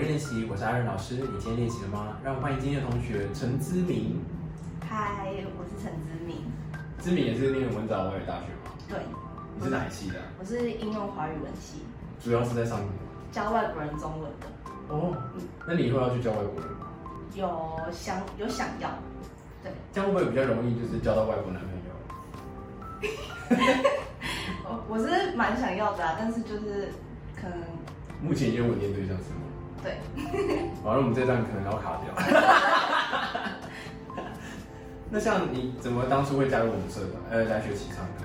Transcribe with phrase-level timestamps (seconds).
[0.00, 1.16] 乐练习，我是阿仁老师。
[1.16, 2.16] 你今天练习了吗？
[2.24, 4.18] 让我欢迎今天的同学陈姿明。
[4.88, 5.26] 嗨，
[5.58, 6.38] 我是陈姿明。
[6.98, 8.72] 姿明也是念文藻外语大学吗？
[8.88, 8.98] 对。
[9.58, 10.14] 你是哪一系的？
[10.38, 11.82] 我是应用华语文系。
[12.18, 12.80] 主要是在上
[13.30, 14.46] 教外国人中文的。
[14.88, 15.14] 哦，
[15.68, 16.86] 那你以后要去教外国人吗？
[17.34, 18.88] 有想有想要，
[19.62, 19.70] 对。
[19.92, 21.92] 这样会不会比较容易，就是交到外国男朋友？
[24.64, 26.88] 我我是蛮想要的啊，但是就是
[27.36, 27.58] 可能。
[28.22, 29.42] 目前有稳定对象是吗？
[29.82, 29.98] 对。
[30.84, 32.12] 完了，我们这段可能要卡掉。
[35.10, 38.24] 那像你怎么当初会加入我们社团，呃，来学习唱歌？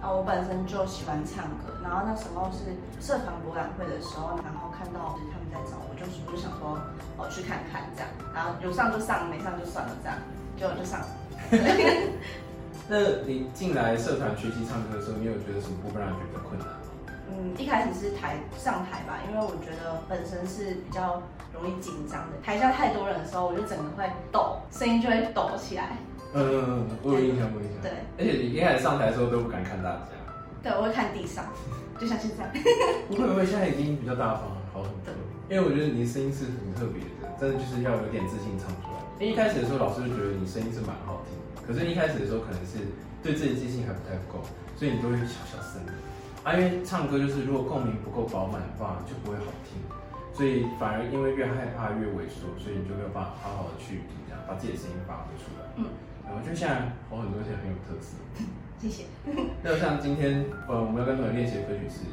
[0.00, 2.72] 啊，我本身就喜欢唱歌，然后那时候是
[3.04, 6.80] 社团博览会的时候，然后看到他们在找我，就我就想说，
[7.18, 10.16] 哦，去看看这样，然后有上就上，没上就算了这样，
[10.56, 11.06] 就就上了。
[12.88, 12.96] 那
[13.28, 16.66] 你进来社团学习唱歌的时候，你有觉得什么部分让你觉得困难？
[17.30, 21.22] 嗯，一开始是台上台吧，因为我觉得本身是比较
[21.54, 25.96] 容易紧张的，台下太多人的时候，我就整个会抖，声音就会抖起来。
[26.34, 27.82] 嗯，我有印象，我有印象。
[27.82, 30.08] 对，而且你一开始上台的时候都不敢看大家。
[30.62, 31.44] 对，我会看地上，
[31.98, 32.50] 就像现在。
[33.08, 35.14] 不会不会，现在已经比较大方，好很多。
[35.48, 38.98] 因为我觉得你的声音是很特别的，真的就是要有点自信唱出来。
[39.18, 41.34] 因为一开始的时候，老师就觉得你声音是蛮好听，
[41.66, 42.78] 可是一开始的时候可能是
[43.22, 44.38] 对自己自信还不太够，
[44.78, 45.92] 所以你都会小小声的。
[46.42, 49.76] 啊，因为唱歌就是如果共鸣不够饱满的话，就不会好听，
[50.32, 55.68] 所以反而因为越害怕越萎缩，所以你就没有办法好好的去这样把自己的声音发挥出来。
[55.76, 55.84] 嗯，
[56.32, 58.16] 我觉得现在好很多些很有特色。
[58.80, 59.04] 谢谢。
[59.62, 62.08] 那像今天呃我们要跟同学练习的歌曲是，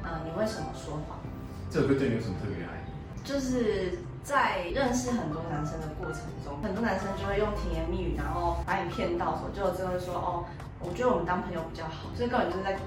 [0.00, 1.20] 呃，你为什么说谎？
[1.68, 2.88] 这首歌对你有什么特别的含义？
[3.20, 10.48] 就是在认识很多男生的过程中，很多男生就会用甜言蜜语，然后把你骗到手，就最后说哦，
[10.80, 12.80] 我觉得我们当朋友比较好，所以根本就是在。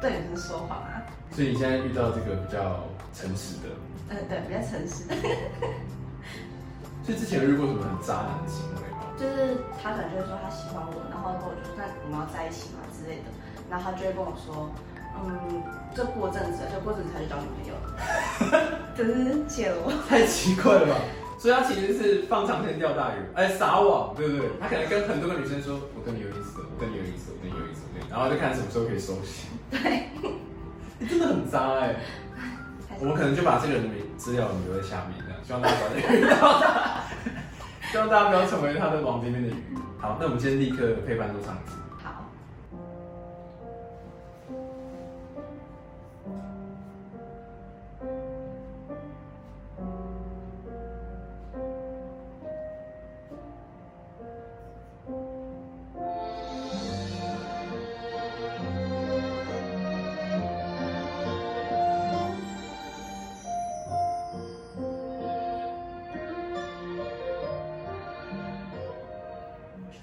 [0.00, 1.02] 对女生说谎啊！
[1.32, 2.84] 所以你现在遇到这个比较
[3.14, 3.68] 诚实的，
[4.10, 5.04] 嗯，对，比较诚实。
[7.04, 9.06] 所以之前有遇过什么很渣男的行为吗？
[9.18, 13.28] 就是他可能就会说他喜欢我，然后跟我说那我们要在一起嘛之类的，
[13.70, 14.70] 然后他就会跟我说，
[15.22, 15.62] 嗯，
[15.94, 19.92] 就过阵子，就过阵子他就找女朋友了， 真是谢了我。
[20.08, 20.96] 太奇怪了吧？
[21.40, 24.46] 所以他其实是放长线钓大鱼，哎，撒网，对不对？
[24.60, 27.80] 他可能跟很多个女生说，我跟你有意思，我跟你有意思，我跟你有意思，
[28.10, 29.48] 然后就看什么时候可以收起。
[29.70, 30.10] 对，
[30.98, 31.96] 你真的很渣哎！
[33.00, 37.04] 我们可能就把这个人的资料留在下面，这样希望大家不要遇到他，
[37.90, 39.54] 希望大家不要成为他的网边边的鱼。
[39.98, 41.40] 好，那我们今天立刻配伴奏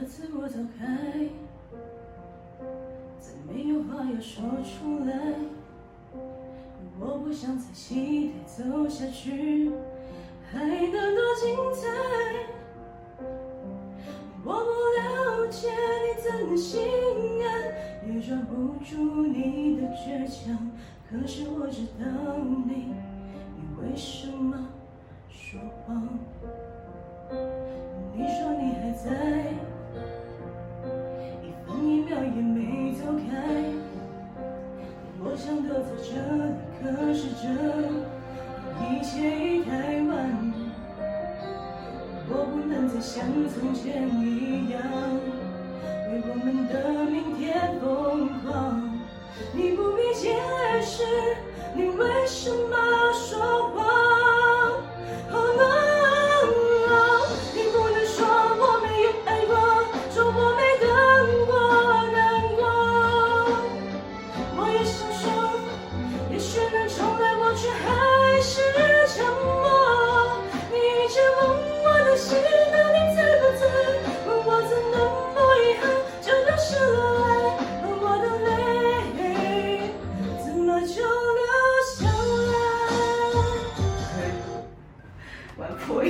[0.00, 0.46] 这次我。
[0.46, 0.86] 走开，
[3.18, 5.34] 再没有话要说出来。
[7.00, 9.72] 我不想再期待走下去，
[10.50, 11.88] 还能多精彩。
[14.44, 14.70] 我不
[15.00, 16.80] 了解你怎心
[17.44, 20.70] 安，也抓不住你的倔强。
[21.10, 22.94] 可是我知道你，
[23.56, 24.68] 你为什么
[25.28, 26.08] 说谎？
[28.14, 29.37] 你说你还在。
[32.18, 33.36] 一秒也没走开，
[35.20, 36.82] 我想得在这里，可
[37.14, 37.44] 是这
[38.84, 39.70] 一切已太
[40.02, 40.10] 晚，
[42.28, 44.82] 我不能再像从前一样，
[46.10, 46.74] 为我们的
[47.10, 48.46] 明天疯狂。
[49.54, 50.34] 你不必解
[50.82, 51.04] 释，
[51.74, 52.76] 你为什么
[53.12, 53.70] 说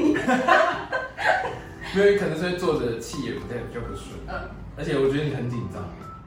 [1.94, 4.48] 因为可能是坐着气也不太比较不顺，嗯，
[4.78, 5.82] 而且我觉得你很紧张，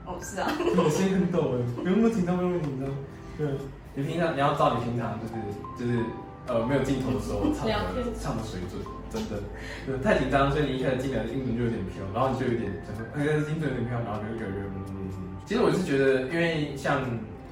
[0.06, 2.90] 哦是啊，我声音很抖哎，不用那么紧张，不用那么紧张，
[3.38, 3.48] 对，
[3.96, 5.34] 你平常你要照你平常就是
[5.80, 6.04] 就是
[6.48, 8.76] 呃没有镜头的时候唱的唱的水准，
[9.08, 9.40] 真的，
[9.88, 15.08] 对，太紧张，所以你一开始进来的音准就有点飘，然后你就有点整个哎音准有点飘，然后就越来越嗯，
[15.48, 17.00] 其实我是觉得，因为像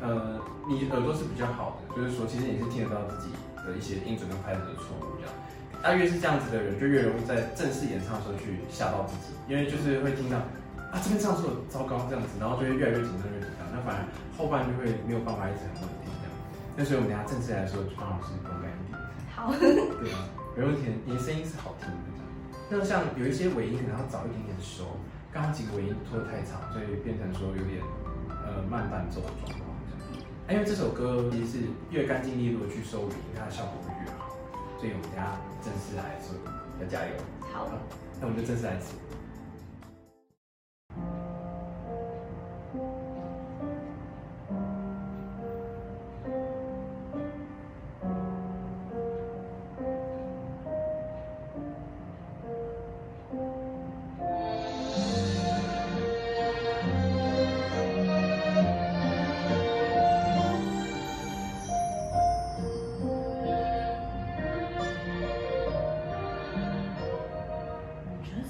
[0.03, 0.35] 呃
[0.67, 3.31] 你耳朵是比较好的，就是说其实你是听得到自己。
[3.63, 5.29] 的一些音准跟拍子的错误这样。
[5.81, 10.37] 他越是这样子的人，就越容易在正式演唱的时候去吓到自己，因为就是会听到
[10.93, 13.65] 啊这边唱错了，糟糕这样子，然后就会越来越紧张，越紧张。
[13.73, 14.05] 那反而
[14.37, 16.33] 后半就会没有办法一直很稳定这样。
[16.77, 18.93] 那所以我们等下正式来说，就帮老师勇敢一点。
[19.33, 21.95] 好，对啊，没问题，你的声音是好听的。
[22.69, 24.95] 那像有一些尾音可能要早一点点收，
[25.33, 27.81] 刚刚几个尾音拖得太长，所以变成说有点
[28.29, 30.23] 呃慢伴奏的状况这样。
[30.45, 31.57] 啊因为这首歌其实是
[31.89, 34.20] 越干净利落去收尾音，它的效果会越好。
[34.81, 36.33] 所以我们等下正式来说，
[36.81, 37.13] 要加油。
[37.53, 37.67] 好，
[38.19, 38.95] 那我们就正式来吃。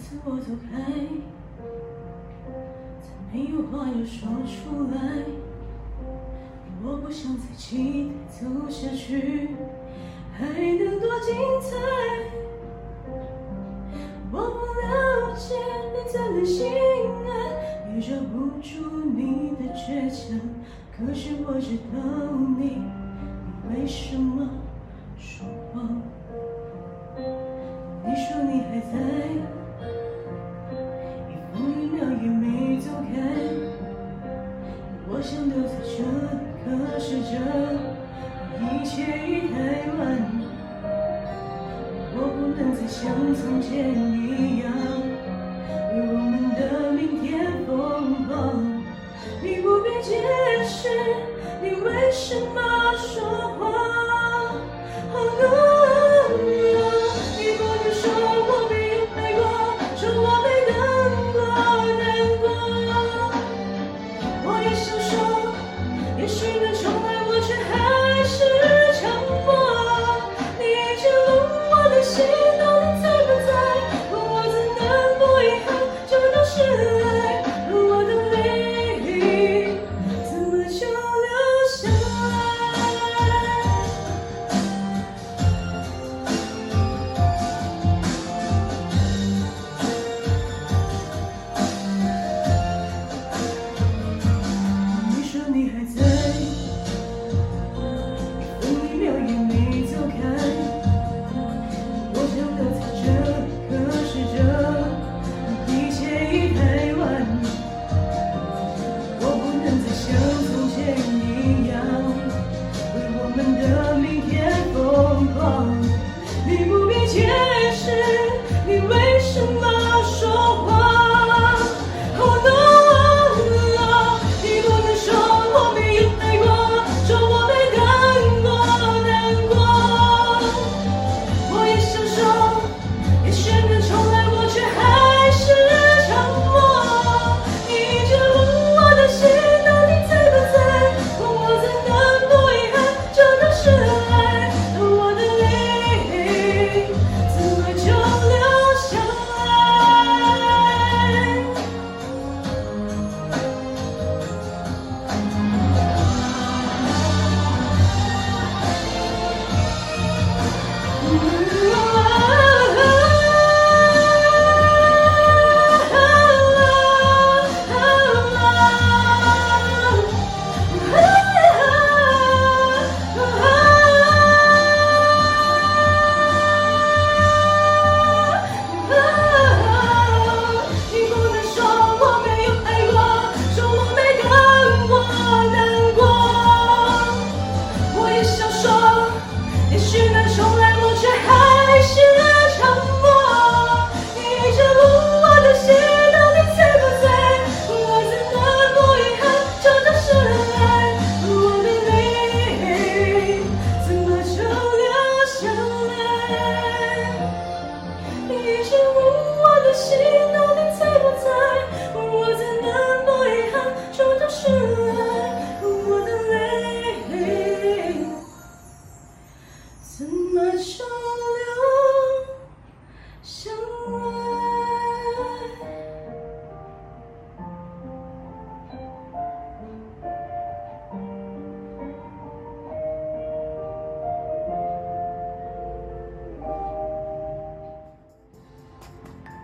[0.02, 0.82] 次我走开，
[3.02, 4.98] 再没有话要说出来。
[6.84, 9.50] 我不想再期待走下去，
[10.34, 11.30] 还能多精
[11.62, 11.70] 彩？
[14.32, 14.84] 我不了
[15.36, 15.54] 解
[15.94, 16.60] 你怎么心
[17.28, 17.30] 安，
[17.94, 18.70] 也抓不住
[19.16, 19.20] 你
[19.52, 20.20] 的倔强。
[20.98, 21.96] 可是我知道
[22.58, 24.21] 你，你为什么
[49.44, 50.22] 你不必解
[50.64, 50.88] 释，
[51.64, 53.58] 你为什么说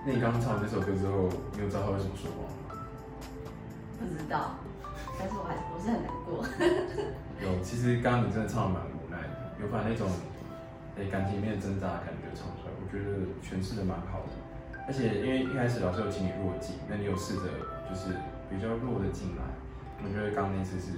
[0.07, 2.47] 那你刚刚唱完这首歌之后，你有知道他为什么说吗？
[3.99, 4.55] 不知道，
[5.19, 6.47] 但是我还我是很难过。
[7.43, 10.07] 有，其实刚刚你真的唱的蛮无奈的，有把那种
[10.95, 14.31] 诶、感情里面挣扎的感觉唱出来，我觉得诠释的蛮好的。
[14.87, 17.51] 而且因为一开始老师有请你弱进，那你有试着
[17.83, 18.15] 就是
[18.47, 19.43] 比较弱的进来，
[19.99, 20.95] 我觉得刚刚那次是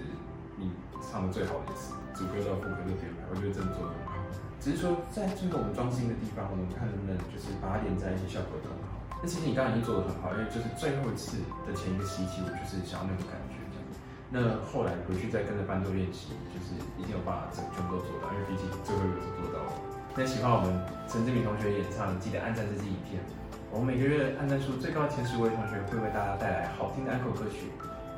[0.53, 0.69] 你
[1.01, 4.21] 唱的最好的一次，主歌到副歌都点来，我觉得真的做的很好。
[4.61, 8.88] 只是说在最后我们装新的地方，我们看能不能就是把它连在一起，效果更好。
[9.21, 13.83] 那其实你刚刚已经做的很好，因为就是最后一次的前一个星期，我就是想要那种感觉这样。
[14.31, 19.71] 那后来回去再跟着伴奏练习，就是一定有办法整全部都做到，因为毕竟最后一个是做到了。
[20.15, 20.71] 那喜欢我们
[21.07, 23.19] 陈志明同学演唱，记得按赞这支影片。
[23.71, 27.69] 我们每个月按赞数最高前十位同学会为大家带来好听的安可歌曲。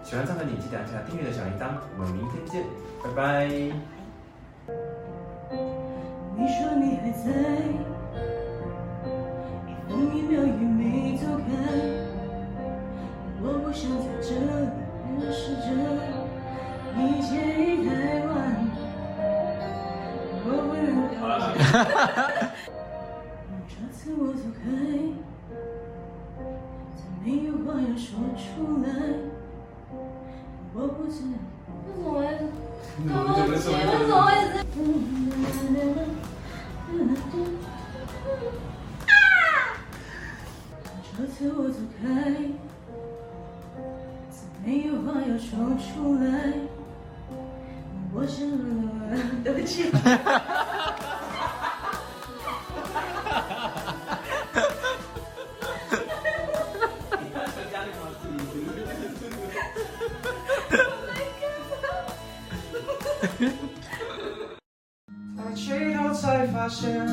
[0.03, 1.81] 喜欢唱的你记得按下订阅的小铃铛。
[1.98, 2.65] 我们明天见，
[3.03, 3.48] 拜拜。
[6.38, 7.29] 你说你还在，
[9.91, 11.50] 一分一秒也没走开。
[13.43, 14.29] 我不想在这
[16.95, 17.29] 里一切
[17.65, 17.89] 已太
[18.27, 18.29] 晚，
[20.45, 20.88] 我不能
[21.19, 21.43] 告诉
[23.67, 24.63] 这次我走开，
[26.95, 28.41] 再没有话要说出
[28.83, 28.88] 来。
[30.74, 31.29] 我不知道
[32.17, 34.55] 为什么会跟我姐，
[35.41, 36.15] 为什么会是？
[36.88, 36.93] 这
[41.50, 42.05] 我走开，
[44.29, 46.53] 再没有话要说出来。
[48.13, 48.48] 我想，
[49.43, 49.89] 对不起。
[65.38, 67.05] 在最后才发现，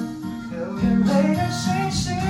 [0.51, 2.28] 流眼泪的星星。